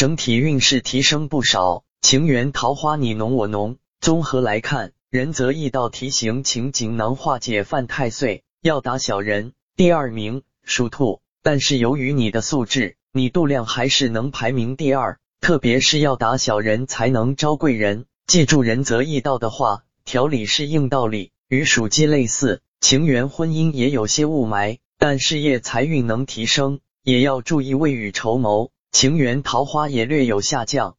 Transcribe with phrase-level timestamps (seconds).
[0.00, 3.76] 整体运势提升不少，情缘桃花你侬我侬。
[4.00, 9.52] 综合来看，仁泽易道提醒，请锦囊化解犯太岁，要打小人。
[9.76, 15.18] 第二名属兔，但是由于你的素质，你度量还是能排名第二。
[15.42, 18.06] 特别是要打小人才能招贵人。
[18.26, 28.70] 记住仁泽易道的话，条理是硬道理，与属鸡类似，情缘婚姻也有些雾霾，但事业财运能提升，也要注意未雨绸缪。
[28.92, 30.96] 情缘桃花也略有下降，